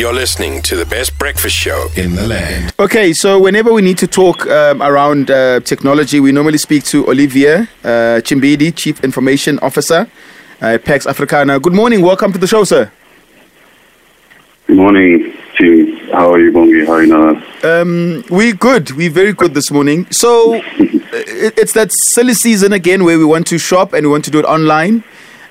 You're 0.00 0.14
listening 0.14 0.62
to 0.62 0.76
the 0.76 0.86
best 0.86 1.18
breakfast 1.18 1.54
show 1.54 1.88
in 1.94 2.14
the 2.14 2.26
land. 2.26 2.72
Okay, 2.80 3.12
so 3.12 3.38
whenever 3.38 3.70
we 3.70 3.82
need 3.82 3.98
to 3.98 4.06
talk 4.06 4.46
um, 4.46 4.80
around 4.80 5.30
uh, 5.30 5.60
technology, 5.60 6.20
we 6.20 6.32
normally 6.32 6.56
speak 6.56 6.84
to 6.84 7.06
Olivier 7.06 7.68
uh, 7.84 8.22
Chimbidi, 8.24 8.74
Chief 8.74 9.04
Information 9.04 9.58
Officer 9.58 10.08
uh, 10.62 10.64
at 10.64 10.86
Pax 10.86 11.06
Africana. 11.06 11.60
Good 11.60 11.74
morning. 11.74 12.00
Welcome 12.00 12.32
to 12.32 12.38
the 12.38 12.46
show, 12.46 12.64
sir. 12.64 12.90
Good 14.68 14.78
morning, 14.78 15.36
team. 15.58 15.98
How 16.12 16.32
are 16.32 16.40
you, 16.40 16.50
Bongi? 16.50 16.86
How 16.86 16.92
are 16.94 17.02
you 17.02 17.42
now? 17.62 17.82
Um, 17.82 18.24
we're 18.30 18.54
good. 18.54 18.92
We're 18.92 19.10
very 19.10 19.34
good 19.34 19.52
this 19.52 19.70
morning. 19.70 20.06
So 20.10 20.62
it's 21.12 21.74
that 21.74 21.92
silly 21.92 22.32
season 22.32 22.72
again 22.72 23.04
where 23.04 23.18
we 23.18 23.26
want 23.26 23.46
to 23.48 23.58
shop 23.58 23.92
and 23.92 24.06
we 24.06 24.10
want 24.10 24.24
to 24.24 24.30
do 24.30 24.38
it 24.38 24.46
online. 24.46 25.04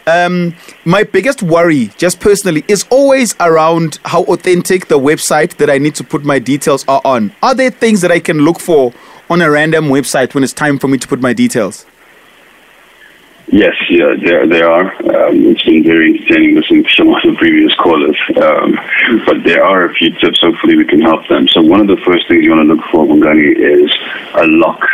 Um, 0.09 0.55
my 0.85 1.03
biggest 1.03 1.43
worry, 1.43 1.91
just 1.97 2.19
personally, 2.19 2.63
is 2.67 2.85
always 2.89 3.35
around 3.39 3.99
how 4.05 4.23
authentic 4.23 4.87
the 4.87 4.97
website 4.97 5.57
that 5.57 5.69
I 5.69 5.77
need 5.77 5.95
to 5.95 6.03
put 6.03 6.25
my 6.25 6.39
details 6.39 6.83
are 6.87 7.01
on. 7.05 7.31
Are 7.43 7.53
there 7.53 7.69
things 7.69 8.01
that 8.01 8.11
I 8.11 8.19
can 8.19 8.39
look 8.39 8.59
for 8.59 8.91
on 9.29 9.41
a 9.41 9.51
random 9.51 9.85
website 9.85 10.33
when 10.33 10.43
it's 10.43 10.53
time 10.53 10.79
for 10.79 10.87
me 10.87 10.97
to 10.97 11.07
put 11.07 11.21
my 11.21 11.33
details? 11.33 11.85
Yes, 13.51 13.75
yeah, 13.89 14.13
there 14.23 14.45
there 14.45 14.69
are. 14.69 14.93
Um, 15.09 15.45
it's 15.47 15.63
been 15.63 15.83
very 15.83 16.13
entertaining 16.13 16.55
listening 16.55 16.83
to 16.83 16.89
some 16.91 17.09
of 17.09 17.21
the 17.23 17.35
previous 17.35 17.73
callers. 17.75 18.17
Um, 18.39 18.79
but 19.25 19.43
there 19.43 19.65
are 19.65 19.85
a 19.85 19.93
few 19.93 20.11
tips. 20.19 20.39
Hopefully, 20.41 20.75
we 20.77 20.85
can 20.85 21.01
help 21.01 21.27
them. 21.27 21.47
So 21.47 21.61
one 21.61 21.81
of 21.81 21.87
the 21.87 21.97
first 22.05 22.27
things 22.27 22.43
you 22.43 22.51
want 22.51 22.67
to 22.67 22.75
look 22.75 22.85
for, 22.91 23.05
Bongani, 23.05 23.55
is 23.57 23.91
a 24.35 24.45
lock 24.45 24.87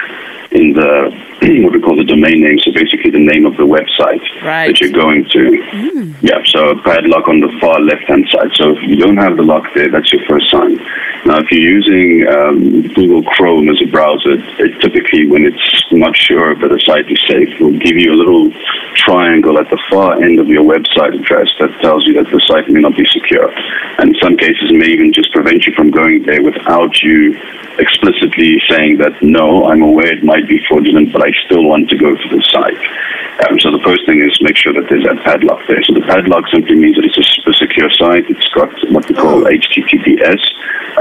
in 0.55 0.73
the 0.73 1.11
what 1.63 1.73
we 1.73 1.79
call 1.81 1.95
the 1.95 2.03
domain 2.03 2.41
name, 2.41 2.57
so 2.59 2.71
basically 2.71 3.11
the 3.11 3.19
name 3.19 3.45
of 3.45 3.55
the 3.57 3.67
website 3.67 4.23
Right. 4.41 4.67
that 4.67 4.79
you're 4.79 4.91
going 4.91 5.25
to. 5.25 5.39
Mm. 5.71 6.15
Yeah, 6.21 6.41
so 6.45 6.69
a 6.71 6.81
padlock 6.81 7.27
on 7.27 7.39
the 7.41 7.51
far 7.59 7.79
left-hand 7.81 8.25
side. 8.31 8.51
So 8.55 8.71
if 8.75 8.81
you 8.83 8.95
don't 8.95 9.17
have 9.17 9.35
the 9.37 9.43
lock 9.43 9.67
there, 9.75 9.89
that's 9.89 10.11
your 10.13 10.23
first 10.25 10.49
sign. 10.49 10.79
Now, 11.25 11.39
if 11.39 11.49
you're 11.49 11.59
using 11.59 12.27
um, 12.27 12.81
Google 12.93 13.23
Chrome 13.23 13.67
as 13.69 13.81
a 13.81 13.85
browser, 13.85 14.37
it 14.61 14.79
typically, 14.79 15.25
when 15.25 15.45
it's 15.45 15.83
not 15.91 16.15
sure 16.15 16.53
that 16.53 16.71
a 16.71 16.79
site 16.85 17.09
is 17.09 17.19
safe, 17.25 17.49
it 17.49 17.59
will 17.59 17.79
give 17.79 17.97
you 17.97 18.13
a 18.13 18.17
little 18.17 18.51
triangle 18.93 19.57
at 19.57 19.67
the 19.71 19.81
far 19.89 20.21
end 20.21 20.39
of 20.39 20.47
your 20.47 20.63
website 20.63 21.17
address 21.17 21.49
that 21.59 21.73
tells 21.81 22.05
you 22.05 22.13
that 22.21 22.29
the 22.29 22.39
site 22.45 22.69
may 22.69 22.79
not 22.79 22.95
be 22.95 23.05
secure. 23.09 23.49
And 23.97 24.13
in 24.13 24.21
some 24.21 24.37
cases, 24.37 24.71
may 24.71 24.85
even 24.85 25.11
just 25.13 25.31
prevent 25.31 25.65
you 25.65 25.73
from 25.73 25.89
going 25.89 26.23
there 26.23 26.43
without 26.43 27.01
you 27.01 27.33
explicitly 27.79 28.61
saying 28.69 28.97
that, 28.97 29.17
no, 29.21 29.65
I'm 29.65 29.81
aware 29.81 30.13
it 30.13 30.23
might 30.23 30.47
be 30.47 30.63
fraudulent, 30.67 31.11
but 31.11 31.23
I 31.23 31.31
still 31.45 31.65
want 31.65 31.89
to 31.89 31.97
go 31.97 32.15
to 32.15 32.27
the 32.29 32.41
site. 32.53 33.49
Um, 33.49 33.59
so 33.59 33.71
the 33.71 33.83
first 33.83 34.05
thing 34.05 34.21
is 34.21 34.37
make 34.41 34.55
sure 34.55 34.71
that 34.73 34.87
there's 34.89 35.03
that 35.03 35.19
padlock 35.25 35.59
there. 35.67 35.83
So 35.83 35.93
the 35.93 36.05
padlock 36.07 36.47
simply 36.53 36.75
means 36.75 36.95
that 36.95 37.05
it's 37.05 37.17
a, 37.17 37.49
a 37.49 37.53
secure 37.53 37.89
site. 37.91 38.29
It's 38.29 38.47
got 38.49 38.71
what 38.91 39.09
we 39.09 39.15
call 39.15 39.43
HTTPS, 39.43 40.39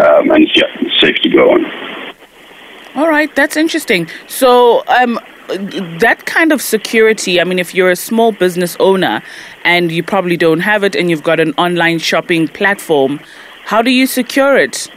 um, 0.02 0.30
and 0.30 0.48
yeah, 0.54 0.66
safe 1.00 1.16
to 1.22 1.28
go 1.28 1.52
on. 1.52 1.66
All 2.94 3.08
right, 3.08 3.34
that's 3.34 3.56
interesting. 3.56 4.08
So, 4.28 4.84
um, 4.86 5.18
that 5.48 6.22
kind 6.26 6.52
of 6.52 6.62
security, 6.62 7.40
I 7.40 7.44
mean, 7.44 7.58
if 7.58 7.74
you're 7.74 7.90
a 7.90 7.96
small 7.96 8.32
business 8.32 8.76
owner 8.80 9.22
and 9.64 9.90
you 9.90 10.02
probably 10.02 10.36
don't 10.36 10.60
have 10.60 10.84
it 10.84 10.94
and 10.94 11.10
you've 11.10 11.22
got 11.22 11.40
an 11.40 11.52
online 11.58 11.98
shopping 11.98 12.48
platform, 12.48 13.20
how 13.64 13.82
do 13.82 13.90
you 13.90 14.06
secure 14.06 14.56
it? 14.56 14.88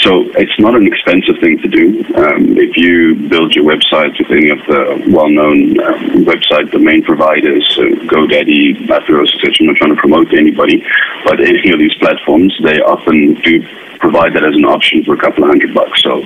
So 0.00 0.24
it's 0.36 0.58
not 0.58 0.74
an 0.74 0.86
expensive 0.86 1.38
thing 1.40 1.58
to 1.58 1.68
do. 1.68 2.04
Um, 2.14 2.56
if 2.56 2.76
you 2.76 3.14
build 3.28 3.54
your 3.54 3.64
website 3.64 4.18
with 4.18 4.30
any 4.30 4.48
of 4.48 4.58
the 4.66 5.12
well-known 5.12 5.78
um, 5.80 6.24
website 6.24 6.70
domain 6.70 7.02
providers, 7.02 7.68
so 7.74 7.82
GoDaddy, 8.08 8.86
Atheros, 8.86 9.34
etc., 9.34 9.52
I'm 9.60 9.66
not 9.66 9.76
trying 9.76 9.94
to 9.94 10.00
promote 10.00 10.32
anybody, 10.32 10.86
but 11.24 11.40
any 11.40 11.70
of 11.70 11.78
these 11.78 11.94
platforms, 11.94 12.56
they 12.62 12.80
often 12.80 13.34
do 13.42 13.66
provide 14.00 14.32
that 14.32 14.44
as 14.44 14.56
an 14.56 14.64
option 14.64 15.04
for 15.04 15.14
a 15.14 15.18
couple 15.18 15.44
of 15.44 15.50
hundred 15.50 15.74
bucks. 15.74 16.02
So 16.02 16.24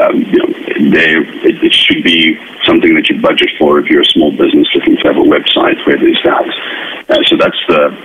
um, 0.00 0.22
you 0.22 0.38
know, 0.38 0.90
they, 0.90 1.14
it, 1.46 1.62
it 1.62 1.72
should 1.72 2.02
be 2.02 2.36
something 2.64 2.94
that 2.94 3.08
you 3.08 3.20
budget 3.20 3.50
for 3.58 3.78
if 3.78 3.86
you're 3.86 4.02
a 4.02 4.06
small 4.06 4.32
business 4.32 4.66
looking 4.74 4.96
to 4.96 5.06
have 5.06 5.16
a 5.16 5.20
website 5.20 5.78
where 5.86 5.96
there's 5.96 6.20
that. 6.24 6.46
Uh, 7.08 7.22
so 7.26 7.36
that's 7.36 7.58
the 7.68 7.96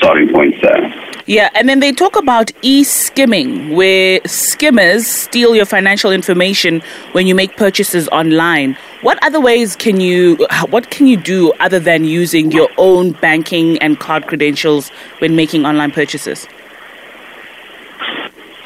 starting 0.00 0.32
point 0.32 0.54
there. 0.62 0.82
Yeah, 1.26 1.50
and 1.54 1.68
then 1.68 1.80
they 1.80 1.92
talk 1.92 2.16
about 2.16 2.50
e-skimming, 2.62 3.76
where 3.76 4.20
skimmers 4.26 5.06
steal 5.06 5.54
your 5.54 5.66
financial 5.66 6.10
information 6.10 6.80
when 7.12 7.26
you 7.26 7.34
make 7.34 7.56
purchases 7.56 8.08
online. 8.08 8.76
What 9.02 9.22
other 9.22 9.40
ways 9.40 9.76
can 9.76 10.00
you 10.00 10.36
what 10.70 10.90
can 10.90 11.06
you 11.06 11.16
do 11.16 11.52
other 11.60 11.78
than 11.78 12.04
using 12.04 12.50
your 12.50 12.68
own 12.78 13.12
banking 13.12 13.78
and 13.78 14.00
card 14.00 14.26
credentials 14.26 14.88
when 15.20 15.36
making 15.36 15.66
online 15.66 15.92
purchases? 15.92 16.48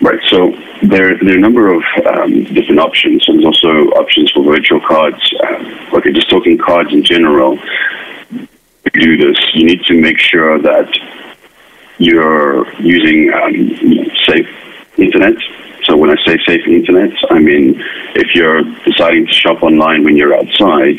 Right. 0.01 0.21
So 0.29 0.53
there, 0.83 1.17
there 1.19 1.35
are 1.35 1.37
a 1.37 1.41
number 1.41 1.73
of 1.73 1.83
um, 2.07 2.45
different 2.45 2.79
options. 2.79 3.25
There's 3.27 3.45
also 3.45 3.91
options 4.03 4.31
for 4.31 4.43
virtual 4.45 4.81
cards. 4.81 5.23
Um, 5.47 5.67
okay, 5.95 6.13
just 6.13 6.31
talking 6.31 6.59
cards 6.59 6.93
in 6.93 7.03
general. 7.03 7.59
To 7.59 8.91
do 8.93 9.17
this, 9.17 9.39
you 9.55 9.65
need 9.65 9.83
to 9.87 10.01
make 10.01 10.19
sure 10.19 10.59
that 10.59 10.89
you're 11.99 12.69
using 12.81 13.33
um, 13.35 14.11
safe 14.27 14.49
internet. 14.99 15.35
So 15.85 15.97
when 15.97 16.11
I 16.11 16.17
say 16.25 16.39
safe 16.47 16.67
internet, 16.67 17.13
I 17.31 17.39
mean 17.39 17.81
if 18.15 18.35
you're 18.35 18.63
deciding 18.85 19.27
to 19.27 19.33
shop 19.33 19.63
online 19.63 20.05
when 20.05 20.17
you're 20.17 20.35
outside, 20.35 20.99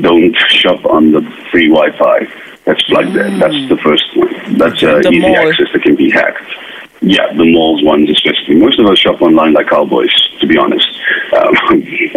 don't 0.00 0.34
shop 0.48 0.84
on 0.84 1.12
the 1.12 1.22
free 1.50 1.68
Wi-Fi 1.68 2.26
that's 2.66 2.82
plugged 2.82 3.14
in. 3.14 3.38
That's 3.38 3.68
the 3.68 3.78
first 3.78 4.04
one. 4.16 4.58
That's 4.58 4.82
uh, 4.82 4.98
easy 4.98 5.20
mall. 5.20 5.36
access 5.36 5.68
that 5.72 5.82
can 5.82 5.94
be 5.94 6.10
hacked. 6.10 6.42
Yeah, 7.00 7.32
the 7.32 7.44
malls 7.52 7.84
ones 7.84 8.10
especially. 8.10 8.56
Most 8.56 8.80
of 8.80 8.86
us 8.86 8.98
shop 8.98 9.22
online 9.22 9.52
like 9.52 9.68
cowboys, 9.68 10.12
to 10.40 10.46
be 10.46 10.58
honest. 10.58 10.75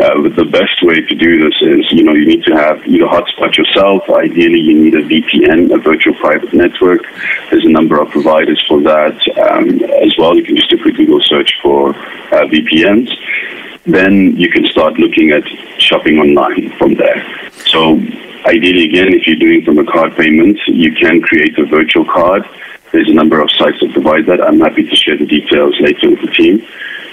Uh, 0.10 0.28
the 0.30 0.46
best 0.46 0.82
way 0.82 1.02
to 1.02 1.16
do 1.16 1.38
this 1.44 1.62
is, 1.62 1.92
you 1.92 2.04
know, 2.04 2.14
you 2.14 2.26
need 2.26 2.44
to 2.44 2.56
have 2.56 2.86
either 2.88 3.06
hotspot 3.06 3.56
yourself. 3.56 4.10
Ideally, 4.10 4.60
you 4.60 4.74
need 4.84 4.96
a 4.96 5.04
VPN, 5.04 5.72
a 5.72 5.78
virtual 5.78 6.16
private 6.16 6.52
network. 6.52 7.02
There's 7.52 7.66
a 7.66 7.70
number 7.70 8.02
of 8.02 8.10
providers 8.10 8.64
for 8.68 8.82
that 8.82 9.16
um, 9.38 9.84
as 10.02 10.18
well. 10.18 10.36
You 10.36 10.44
can 10.44 10.56
just 10.56 10.70
do 10.70 10.78
a 10.78 10.82
quick 10.82 10.96
Google 10.96 11.22
search 11.22 11.52
for 11.62 11.90
uh, 11.90 12.48
VPNs. 12.48 13.12
Then 13.86 14.36
you 14.36 14.50
can 14.50 14.66
start 14.66 14.94
looking 14.98 15.30
at 15.32 15.44
shopping 15.80 16.18
online 16.18 16.76
from 16.78 16.96
there. 16.96 17.24
So 17.68 17.98
ideally, 18.46 18.86
again, 18.86 19.14
if 19.14 19.28
you're 19.28 19.36
doing 19.36 19.64
from 19.64 19.78
a 19.78 19.86
card 19.86 20.16
payment, 20.16 20.58
you 20.66 20.92
can 20.94 21.22
create 21.22 21.58
a 21.60 21.66
virtual 21.66 22.06
card. 22.06 22.46
There's 22.92 23.10
a 23.10 23.14
number 23.14 23.40
of 23.42 23.50
sites 23.52 23.80
that 23.82 23.92
provide 23.94 24.26
that. 24.28 24.42
I'm 24.42 24.60
happy 24.60 24.84
to 24.84 24.96
share 24.96 25.18
the 25.18 25.26
details 25.26 25.80
later 25.80 26.10
with 26.10 26.22
the 26.22 26.32
team. 26.32 26.66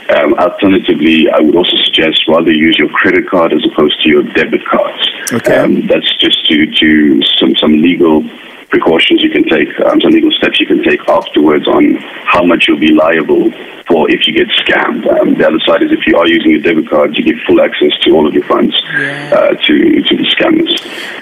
Um, 0.08 0.34
alternatively, 0.34 1.28
I 1.30 1.40
would 1.40 1.56
also 1.56 1.76
suggest 1.78 2.28
rather 2.28 2.52
use 2.52 2.78
your 2.78 2.88
credit 2.90 3.28
card 3.28 3.52
as 3.52 3.64
opposed 3.64 4.00
to 4.02 4.08
your 4.08 4.22
debit 4.22 4.64
cards. 4.64 5.10
Okay. 5.32 5.56
Um, 5.56 5.86
that's 5.86 6.16
just 6.18 6.46
to, 6.46 6.66
to 6.66 7.22
some, 7.38 7.56
some 7.56 7.82
legal 7.82 8.22
precautions 8.68 9.22
you 9.22 9.30
can 9.30 9.44
take, 9.44 9.68
um, 9.80 10.00
some 10.00 10.12
legal 10.12 10.30
steps 10.32 10.60
you 10.60 10.66
can 10.66 10.82
take 10.82 11.00
afterwards 11.08 11.66
on 11.68 11.94
how 12.24 12.44
much 12.44 12.66
you'll 12.68 12.78
be 12.78 12.92
liable 12.92 13.50
for 13.86 14.10
if 14.10 14.26
you 14.26 14.32
get 14.32 14.48
scammed. 14.48 15.06
Um, 15.20 15.34
the 15.34 15.46
other 15.46 15.60
side 15.60 15.82
is 15.82 15.92
if 15.92 16.06
you 16.06 16.16
are 16.16 16.26
using 16.26 16.52
your 16.52 16.60
debit 16.60 16.88
card, 16.88 17.16
you 17.16 17.24
get 17.24 17.42
full 17.44 17.60
access 17.60 17.92
to 18.02 18.10
all 18.12 18.26
of 18.26 18.34
your 18.34 18.44
funds 18.44 18.74
uh, 19.32 19.54
to, 19.54 20.02
to 20.02 20.16
the 20.16 20.26
scammers. 20.34 20.74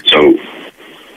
So 0.08 0.38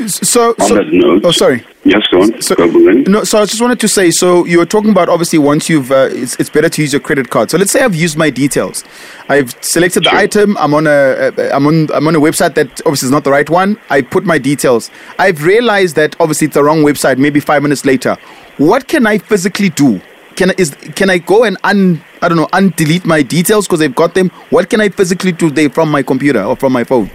So, 0.05 0.49
on 0.59 0.67
so 0.67 0.75
that 0.75 0.87
note, 0.91 1.25
oh, 1.25 1.31
sorry. 1.31 1.65
Yes, 1.83 2.05
go 2.11 2.21
on. 2.21 2.41
So, 2.41 2.53
no, 2.55 3.23
so 3.23 3.39
I 3.39 3.45
just 3.45 3.61
wanted 3.61 3.79
to 3.79 3.87
say, 3.87 4.11
so 4.11 4.45
you 4.45 4.59
were 4.59 4.65
talking 4.65 4.91
about 4.91 5.09
obviously 5.09 5.39
once 5.39 5.69
you've, 5.69 5.91
uh, 5.91 6.09
it's, 6.11 6.35
it's 6.39 6.49
better 6.49 6.69
to 6.69 6.81
use 6.81 6.93
your 6.93 6.99
credit 6.99 7.29
card. 7.29 7.49
So 7.49 7.57
let's 7.57 7.71
say 7.71 7.81
I've 7.81 7.95
used 7.95 8.17
my 8.17 8.29
details, 8.29 8.83
I've 9.29 9.51
selected 9.63 10.03
the 10.03 10.09
Sure. 10.09 10.19
item. 10.19 10.57
I'm 10.57 10.73
on 10.73 10.85
a, 10.85 10.89
uh, 10.91 11.49
I'm 11.53 11.65
on, 11.65 11.87
I'm 11.93 12.07
on 12.07 12.15
a 12.15 12.19
website 12.19 12.53
that 12.55 12.81
obviously 12.81 13.07
is 13.07 13.11
not 13.11 13.23
the 13.23 13.31
right 13.31 13.49
one. 13.49 13.79
I 13.89 14.01
put 14.01 14.23
my 14.25 14.37
details. 14.37 14.91
I've 15.17 15.43
realized 15.43 15.95
that 15.95 16.15
obviously 16.19 16.45
it's 16.45 16.53
the 16.53 16.63
wrong 16.63 16.83
website. 16.83 17.17
Maybe 17.17 17.39
five 17.39 17.63
minutes 17.63 17.83
later, 17.85 18.17
what 18.57 18.87
can 18.87 19.07
I 19.07 19.17
physically 19.17 19.69
do? 19.69 20.00
Can 20.35 20.51
I, 20.51 20.55
is 20.59 20.75
can 20.95 21.09
I 21.09 21.17
go 21.17 21.43
and 21.43 21.57
un, 21.63 22.03
I 22.21 22.27
don't 22.27 22.38
know, 22.38 22.47
undelete 22.53 23.05
my 23.05 23.23
details 23.23 23.65
because 23.65 23.79
they've 23.79 23.95
got 23.95 24.13
them? 24.13 24.29
What 24.51 24.69
can 24.69 24.79
I 24.81 24.89
physically 24.89 25.31
do 25.31 25.50
there 25.50 25.69
from 25.69 25.89
my 25.89 26.03
computer 26.03 26.43
or 26.43 26.55
from 26.55 26.73
my 26.73 26.83
phone? 26.83 27.09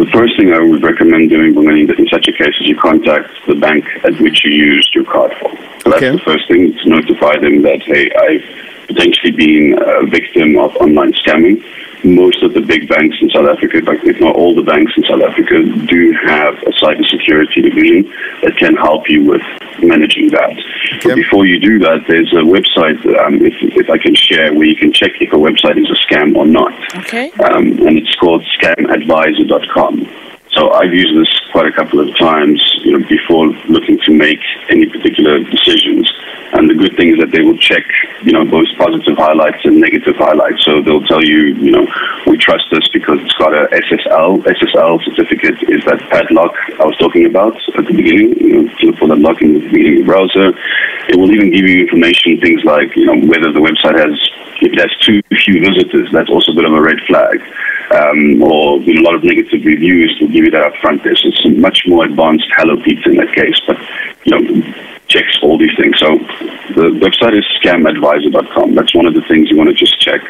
The 0.00 0.06
first 0.12 0.34
thing 0.38 0.50
I 0.50 0.60
would 0.60 0.82
recommend 0.82 1.28
doing 1.28 1.54
when 1.54 1.76
in, 1.76 1.90
in 1.98 2.08
such 2.08 2.26
a 2.26 2.32
case 2.32 2.54
is 2.58 2.68
you 2.68 2.76
contact 2.76 3.28
the 3.46 3.54
bank 3.54 3.84
at 4.02 4.18
which 4.18 4.42
you 4.46 4.50
used 4.50 4.94
your 4.94 5.04
card 5.04 5.30
for. 5.38 5.50
So 5.84 5.90
that's 5.90 6.00
the 6.00 6.22
first 6.24 6.48
thing, 6.48 6.72
to 6.72 6.88
notify 6.88 7.36
them 7.36 7.60
that, 7.68 7.82
hey, 7.82 8.10
I've 8.16 8.86
potentially 8.86 9.32
been 9.32 9.78
a 9.78 10.06
victim 10.06 10.58
of 10.58 10.74
online 10.76 11.12
scamming. 11.12 11.62
Most 12.02 12.42
of 12.42 12.54
the 12.54 12.62
big 12.62 12.88
banks 12.88 13.18
in 13.20 13.28
South 13.28 13.46
Africa, 13.46 13.76
in 13.76 13.84
fact, 13.84 14.04
if 14.04 14.18
not 14.20 14.34
all 14.34 14.54
the 14.54 14.62
banks 14.62 14.90
in 14.96 15.04
South 15.04 15.20
Africa, 15.20 15.62
do 15.84 16.16
have 16.24 16.54
a 16.62 16.72
cybersecurity 16.80 17.62
division 17.62 18.10
that 18.42 18.56
can 18.56 18.74
help 18.76 19.06
you 19.06 19.22
with 19.22 19.42
managing 19.82 20.30
that. 20.30 20.56
But 21.04 21.14
before 21.14 21.44
you 21.44 21.60
do 21.60 21.78
that, 21.80 22.04
there's 22.08 22.32
a 22.32 22.40
website, 22.40 22.96
um, 23.20 23.44
if, 23.44 23.52
if 23.76 23.90
I 23.90 23.98
can 23.98 24.14
share, 24.14 24.54
where 24.54 24.66
you 24.66 24.76
can 24.76 24.92
check 24.94 25.12
if 25.20 25.32
a 25.34 25.36
website 25.36 25.76
is 25.76 25.90
a 25.90 25.98
scam 26.08 26.34
or 26.36 26.46
not 26.46 26.72
Okay. 27.04 27.30
um, 27.44 27.66
and 27.86 27.98
it's 27.98 28.14
called 28.16 28.29
scamadvisor.com. 28.60 30.06
So 30.52 30.70
I've 30.72 30.92
used 30.92 31.16
this 31.16 31.40
quite 31.52 31.66
a 31.66 31.72
couple 31.72 32.00
of 32.00 32.16
times, 32.18 32.60
you 32.82 32.98
know, 32.98 33.08
before 33.08 33.46
looking 33.68 33.98
to 34.00 34.12
make 34.12 34.40
any 34.68 34.86
particular 34.86 35.38
decisions. 35.44 36.10
And 36.52 36.68
the 36.68 36.74
good 36.74 36.96
thing 36.96 37.14
is 37.14 37.18
that 37.20 37.30
they 37.30 37.42
will 37.42 37.56
check, 37.58 37.84
you 38.24 38.32
know, 38.32 38.44
both 38.44 38.66
positive 38.76 39.16
highlights 39.16 39.64
and 39.64 39.80
negative 39.80 40.16
highlights. 40.16 40.64
So 40.64 40.82
they'll 40.82 41.06
tell 41.06 41.22
you, 41.22 41.54
you 41.54 41.70
know, 41.70 41.86
we 42.26 42.36
trust 42.36 42.64
this 42.72 42.88
because 42.92 43.20
it's 43.22 43.34
got 43.34 43.54
a 43.54 43.70
SSL. 43.70 44.42
SSL 44.42 45.04
certificate 45.04 45.62
is 45.70 45.84
that 45.84 46.00
padlock 46.10 46.54
I 46.80 46.84
was 46.84 46.96
talking 46.98 47.26
about 47.26 47.54
at 47.78 47.86
the 47.86 47.94
beginning. 47.94 48.34
You 48.40 48.62
know, 48.66 48.96
for 48.98 49.06
that 49.06 49.18
lock 49.18 49.40
in 49.42 49.54
the 49.54 49.60
the 49.70 50.02
browser. 50.02 50.52
It 51.10 51.18
will 51.18 51.32
even 51.32 51.50
give 51.50 51.66
you 51.66 51.82
information, 51.82 52.40
things 52.40 52.62
like, 52.64 52.94
you 52.94 53.06
know, 53.06 53.18
whether 53.26 53.50
the 53.50 53.58
website 53.58 53.98
has, 53.98 54.14
if 54.62 54.78
has 54.78 54.94
too 55.02 55.20
few 55.42 55.58
visitors, 55.58 56.08
that's 56.12 56.30
also 56.30 56.52
a 56.52 56.54
bit 56.54 56.64
of 56.64 56.72
a 56.72 56.80
red 56.80 57.00
flag. 57.08 57.42
Um, 57.90 58.40
or 58.40 58.78
you 58.78 58.94
know, 58.94 59.02
a 59.02 59.06
lot 59.10 59.14
of 59.16 59.24
negative 59.24 59.64
reviews 59.64 60.16
will 60.20 60.28
give 60.28 60.44
you 60.44 60.50
that 60.52 60.62
up 60.62 60.76
front 60.76 61.02
there. 61.02 61.16
So 61.16 61.28
it's 61.28 61.44
a 61.44 61.48
much 61.48 61.82
more 61.88 62.04
advanced 62.04 62.46
Hello 62.56 62.80
Peter 62.80 63.10
in 63.10 63.16
that 63.16 63.34
case. 63.34 63.60
But, 63.66 63.78
you 64.24 64.30
know, 64.30 64.74
checks 65.08 65.38
all 65.42 65.58
these 65.58 65.76
things. 65.76 65.98
So 65.98 66.18
the 66.78 66.94
website 67.02 67.36
is 67.36 67.44
scamadvisor.com. 67.60 68.76
That's 68.76 68.94
one 68.94 69.06
of 69.06 69.14
the 69.14 69.22
things 69.22 69.50
you 69.50 69.56
want 69.56 69.70
to 69.70 69.74
just 69.74 70.00
check 70.00 70.20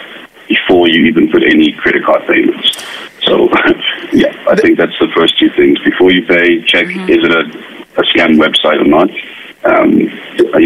before 0.49 0.88
you 0.88 1.05
even 1.05 1.31
put 1.31 1.43
any 1.43 1.73
credit 1.73 2.05
card 2.05 2.26
payments. 2.26 2.83
So, 3.23 3.49
yeah, 4.12 4.33
I 4.49 4.56
think 4.56 4.79
that's 4.79 4.99
the 4.99 5.09
first 5.15 5.38
two 5.38 5.50
things. 5.50 5.79
Before 5.81 6.11
you 6.11 6.25
pay, 6.26 6.62
check 6.62 6.87
is 6.87 7.23
it 7.23 7.31
a, 7.31 7.44
a 8.00 8.05
scam 8.05 8.41
website 8.41 8.81
or 8.81 8.88
not. 8.88 9.11
Um, 9.65 10.09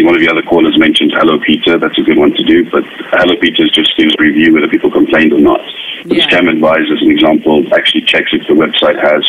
one 0.05 0.15
of 0.15 0.21
the 0.21 0.29
other 0.31 0.41
callers 0.41 0.77
mentioned 0.77 1.11
Hello 1.15 1.37
Peter. 1.39 1.77
That's 1.77 1.97
a 1.97 2.01
good 2.03 2.17
one 2.17 2.31
to 2.33 2.43
do, 2.43 2.69
but 2.69 2.83
Hello 3.11 3.35
Peter 3.35 3.67
just 3.67 3.95
gives 3.97 4.13
a 4.17 4.21
review 4.23 4.53
whether 4.53 4.67
people 4.67 4.89
complained 4.91 5.33
or 5.33 5.39
not. 5.39 5.61
But 6.05 6.17
Yeah. 6.17 6.27
Scam 6.29 6.49
Advisor, 6.49 6.93
as 6.93 7.01
an 7.01 7.11
example, 7.11 7.65
actually 7.73 8.01
checks 8.01 8.31
if 8.31 8.47
the 8.47 8.53
website 8.53 8.95
has 9.01 9.23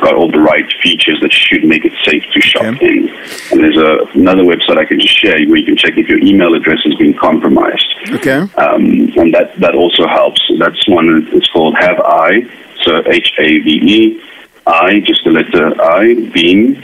got 0.00 0.14
all 0.14 0.28
the 0.30 0.40
right 0.40 0.66
features 0.82 1.18
that 1.22 1.32
should 1.32 1.64
make 1.64 1.84
it 1.84 1.92
safe 2.04 2.24
to 2.32 2.40
shop 2.40 2.64
Okay. 2.64 2.86
in. 2.86 3.08
And 3.52 3.62
there's 3.62 3.76
a, 3.76 4.04
another 4.14 4.42
website 4.42 4.76
I 4.76 4.84
can 4.84 4.98
just 5.00 5.16
share 5.16 5.38
where 5.46 5.56
you 5.56 5.64
can 5.66 5.76
check 5.76 5.96
if 5.96 6.08
your 6.08 6.18
email 6.18 6.54
address 6.54 6.80
has 6.84 6.94
been 6.96 7.14
compromised. 7.14 7.86
Okay. 8.10 8.38
Um, 8.58 9.10
and 9.16 9.32
that, 9.34 9.58
that 9.60 9.74
also 9.74 10.06
helps. 10.06 10.40
That's 10.58 10.86
one, 10.88 11.28
it's 11.32 11.46
called 11.48 11.76
Have 11.78 12.00
I, 12.00 12.42
so 12.82 13.02
H 13.06 13.32
A 13.38 13.58
V 13.60 13.70
E, 13.70 14.22
I, 14.66 15.00
just 15.00 15.24
the 15.24 15.30
letter 15.30 15.80
I, 15.80 16.14
Been, 16.34 16.74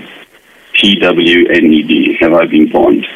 P 0.84 0.96
W 0.96 1.48
N 1.48 1.72
E 1.72 1.82
D, 1.82 2.16
Have 2.20 2.34
I 2.34 2.44
Been 2.44 2.68
Pwned? 2.68 3.06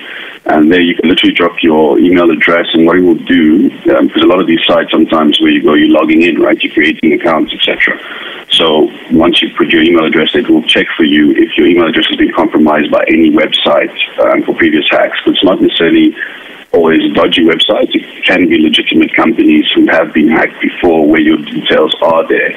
And 0.46 0.72
there 0.72 0.80
you 0.80 0.94
can 0.94 1.06
literally 1.10 1.34
drop 1.34 1.62
your 1.62 1.98
email 1.98 2.30
address 2.30 2.66
and 2.72 2.86
what 2.86 2.96
it 2.96 3.02
will 3.02 3.22
do, 3.26 3.70
um, 3.94 4.06
because 4.06 4.22
a 4.22 4.26
lot 4.26 4.40
of 4.40 4.46
these 4.46 4.64
sites 4.66 4.90
sometimes 4.90 5.38
where 5.38 5.50
you 5.50 5.62
go, 5.62 5.74
you're 5.74 5.90
logging 5.90 6.22
in, 6.22 6.40
right? 6.40 6.58
You're 6.62 6.72
creating 6.72 7.12
accounts, 7.12 7.52
etc. 7.52 8.00
So 8.50 8.90
once 9.12 9.42
you 9.42 9.54
put 9.54 9.68
your 9.68 9.82
email 9.82 10.06
address, 10.06 10.34
it 10.34 10.48
will 10.48 10.62
check 10.62 10.86
for 10.96 11.04
you 11.04 11.32
if 11.32 11.58
your 11.58 11.66
email 11.66 11.88
address 11.88 12.06
has 12.06 12.16
been 12.16 12.32
compromised 12.32 12.90
by 12.90 13.04
any 13.06 13.30
website 13.30 13.92
um, 14.18 14.42
for 14.44 14.54
previous 14.54 14.88
hacks. 14.88 15.18
But 15.26 15.34
it's 15.34 15.44
not 15.44 15.60
necessarily 15.60 16.16
always 16.72 17.12
dodgy 17.14 17.44
websites. 17.44 17.94
It 17.94 18.24
can 18.24 18.48
be 18.48 18.58
legitimate 18.58 19.14
companies 19.14 19.70
who 19.74 19.86
have 19.88 20.12
been 20.12 20.28
hacked 20.28 20.60
before 20.60 21.06
where 21.06 21.20
your 21.20 21.38
details 21.38 21.94
are 22.02 22.26
there. 22.26 22.52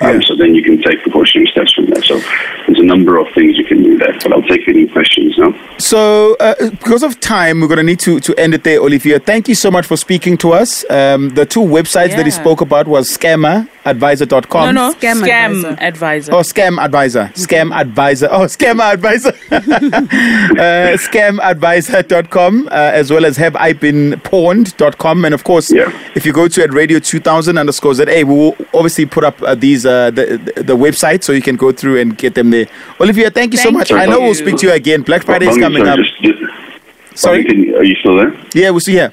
Um, 0.00 0.22
so 0.22 0.36
then 0.36 0.54
you 0.54 0.62
can 0.62 0.82
take 0.82 1.02
precautionary 1.02 1.48
steps 1.50 1.72
from 1.72 1.86
there. 1.86 2.02
So 2.02 2.18
there's 2.66 2.78
a 2.78 2.84
number 2.84 3.18
of 3.18 3.26
things 3.34 3.56
you 3.56 3.64
can 3.64 3.82
do 3.82 3.98
there. 3.98 4.12
But 4.12 4.26
I'll 4.26 4.34
take 4.46 4.68
any 4.68 4.86
questions 4.86 5.25
now. 5.38 5.52
So, 5.78 6.34
uh, 6.40 6.54
because 6.70 7.02
of 7.02 7.20
time, 7.20 7.60
we're 7.60 7.66
going 7.68 7.76
to 7.78 7.82
need 7.82 8.00
to, 8.00 8.18
to 8.20 8.34
end 8.40 8.54
it 8.54 8.64
there, 8.64 8.80
Olivia. 8.80 9.18
Thank 9.20 9.48
you 9.48 9.54
so 9.54 9.70
much 9.70 9.86
for 9.86 9.96
speaking 9.96 10.36
to 10.38 10.52
us. 10.52 10.88
Um, 10.90 11.30
the 11.30 11.44
two 11.44 11.60
websites 11.60 12.16
that 12.16 12.24
he 12.24 12.30
spoke 12.32 12.62
about 12.62 12.88
was 12.88 13.10
scamadvisor.com. 13.14 14.74
No, 14.74 14.88
no, 14.88 14.94
Scam 14.94 15.16
scam, 15.22 15.50
advisor. 15.64 15.76
advisor. 15.80 16.32
Oh, 16.32 16.40
scam 16.40 16.78
advisor. 16.82 17.30
Scam 17.34 17.72
advisor. 17.78 18.28
Oh, 18.30 18.46
scam 18.46 18.80
advisor. 18.80 19.28
uh, 19.52 20.96
scamadvisor.com, 20.96 22.68
uh, 22.68 22.70
as 22.70 23.10
well 23.10 23.24
as 23.26 23.36
have 23.36 23.54
I 23.56 23.72
been 23.74 24.12
pwned.com. 24.20 25.24
And 25.24 25.34
of 25.34 25.44
course, 25.44 25.70
Yeah. 25.72 25.90
if 26.14 26.24
you 26.24 26.32
go 26.32 26.48
to 26.48 26.62
at 26.62 26.72
radio 26.72 26.98
2000 26.98 27.58
underscore 27.58 27.94
ZA, 27.94 28.04
we 28.06 28.24
will 28.24 28.56
obviously 28.72 29.06
put 29.06 29.24
up 29.24 29.40
uh, 29.42 29.54
these, 29.54 29.84
uh, 29.84 30.10
the, 30.10 30.38
the, 30.56 30.62
the 30.62 30.76
website 30.76 31.22
so 31.22 31.32
you 31.32 31.42
can 31.42 31.56
go 31.56 31.72
through 31.72 32.00
and 32.00 32.16
get 32.16 32.34
them 32.34 32.50
there. 32.50 32.66
Olivia, 33.00 33.30
thank 33.30 33.52
you 33.52 33.58
so 33.58 33.70
much. 33.70 33.90
you. 33.90 33.96
I 33.98 34.06
know 34.06 34.20
we'll 34.20 34.34
speak 34.34 34.56
to 34.58 34.66
you 34.68 34.72
again. 34.72 35.02
Black 35.02 35.25
Friday 35.26 35.48
is 35.48 35.58
coming 35.58 35.84
sorry, 35.84 35.90
up. 35.90 36.06
Just, 36.06 36.22
just, 36.22 37.20
Sorry? 37.20 37.44
Can- 37.44 37.74
are 37.74 37.84
you 37.84 37.96
still 37.96 38.16
there? 38.16 38.32
Yeah, 38.54 38.70
we'll 38.70 38.80
see 38.80 38.92
here. 38.92 39.12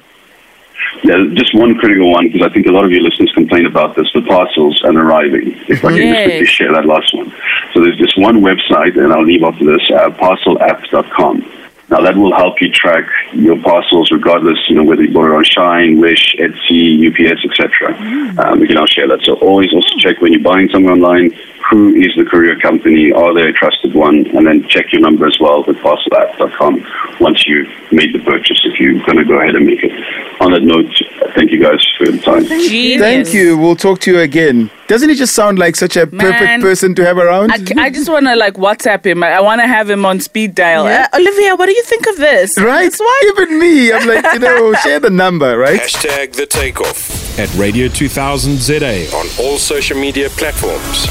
Yeah, 1.02 1.24
just 1.34 1.54
one 1.54 1.74
critical 1.76 2.10
one 2.12 2.28
because 2.28 2.42
I 2.42 2.52
think 2.52 2.66
a 2.66 2.70
lot 2.70 2.84
of 2.84 2.90
your 2.90 3.02
listeners 3.02 3.30
complain 3.32 3.66
about 3.66 3.96
this: 3.96 4.10
the 4.14 4.22
parcels 4.22 4.80
and 4.84 4.96
arriving. 4.96 5.52
If 5.68 5.84
I 5.84 5.90
can 5.90 5.98
just 5.98 6.24
quickly 6.24 6.46
share 6.46 6.72
that 6.72 6.86
last 6.86 7.12
one. 7.14 7.30
So 7.72 7.82
there's 7.82 7.98
this 7.98 8.16
one 8.16 8.40
website, 8.40 8.96
and 8.96 9.12
I'll 9.12 9.24
leave 9.24 9.42
after 9.42 9.64
this: 9.64 9.90
uh, 9.90 10.10
parcelapp.com. 10.10 11.50
Now 11.90 12.00
that 12.00 12.16
will 12.16 12.34
help 12.34 12.60
you 12.60 12.70
track 12.70 13.04
your 13.32 13.60
parcels, 13.62 14.10
regardless, 14.10 14.58
you 14.68 14.76
know, 14.76 14.84
whether 14.84 15.02
you 15.02 15.12
bought 15.12 15.26
it 15.26 15.36
on 15.36 15.44
Shein, 15.44 16.00
Wish, 16.00 16.34
Etsy, 16.38 17.08
UPS, 17.08 17.44
etc. 17.44 17.94
Um, 18.38 18.60
we 18.60 18.66
can 18.66 18.78
all 18.78 18.86
share 18.86 19.06
that. 19.08 19.22
So 19.22 19.34
always 19.34 19.72
also 19.72 19.96
check 19.98 20.20
when 20.20 20.32
you're 20.32 20.42
buying 20.42 20.68
something 20.70 20.90
online 20.90 21.30
who 21.70 21.94
is 21.94 22.14
the 22.16 22.24
courier 22.24 22.56
company, 22.58 23.10
are 23.12 23.32
they 23.32 23.48
a 23.48 23.52
trusted 23.52 23.94
one, 23.94 24.26
and 24.36 24.46
then 24.46 24.66
check 24.68 24.92
your 24.92 25.00
number 25.00 25.26
as 25.26 25.38
well 25.40 25.64
with 25.64 25.76
parcelapp.com 25.78 26.86
once 27.20 27.46
you've 27.46 27.68
made 27.90 28.14
the 28.14 28.18
purchase 28.20 28.60
if 28.64 28.78
you're 28.78 29.00
going 29.06 29.16
to 29.16 29.24
go 29.24 29.40
ahead 29.40 29.56
and 29.56 29.66
make 29.66 29.82
it. 29.82 29.92
On 30.40 30.52
that 30.52 30.62
note, 30.62 30.92
thank 31.34 31.50
you 31.50 31.62
guys 31.62 31.82
for 31.96 32.04
your 32.04 32.18
time. 32.18 32.44
Genius. 32.44 33.00
Thank 33.00 33.34
you. 33.34 33.56
We'll 33.56 33.76
talk 33.76 34.00
to 34.00 34.12
you 34.12 34.20
again. 34.20 34.70
Doesn't 34.88 35.08
he 35.08 35.14
just 35.14 35.34
sound 35.34 35.58
like 35.58 35.76
such 35.76 35.96
a 35.96 36.06
Man. 36.06 36.20
perfect 36.32 36.62
person 36.62 36.94
to 36.96 37.04
have 37.04 37.16
around? 37.18 37.52
I 37.52 37.90
just 37.90 38.08
want 38.10 38.26
to 38.26 38.36
like 38.36 38.54
WhatsApp 38.54 39.04
him. 39.06 39.22
I, 39.22 39.32
I 39.34 39.40
want 39.40 39.60
to 39.60 39.66
have 39.66 39.88
him 39.88 40.04
on 40.04 40.20
speed 40.20 40.54
dial. 40.54 40.84
Yeah. 40.84 41.08
Uh, 41.12 41.18
Olivia, 41.18 41.56
what 41.56 41.66
do 41.66 41.72
you 41.72 41.82
think 41.84 42.06
of 42.06 42.16
this? 42.16 42.52
right? 42.60 42.84
That's 42.84 43.00
why. 43.00 43.22
Even 43.36 43.58
me. 43.58 43.92
I'm 43.92 44.06
like, 44.06 44.24
you 44.34 44.38
know, 44.40 44.72
share 44.84 45.00
the 45.00 45.10
number, 45.10 45.56
right? 45.58 45.80
Hashtag 45.80 46.32
the 46.32 46.46
takeoff 46.46 47.38
at 47.38 47.52
Radio 47.56 47.88
2000 47.88 48.58
ZA. 48.58 49.06
on 49.16 49.26
all 49.40 49.58
social 49.58 49.98
media 49.98 50.28
platforms. 50.30 51.06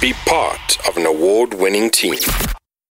Be 0.00 0.12
part 0.26 0.78
of 0.88 0.96
an 0.96 1.06
award 1.06 1.54
winning 1.54 1.90
team. 1.90 2.14